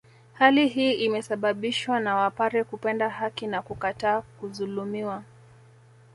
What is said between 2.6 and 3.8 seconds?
kupenda haki na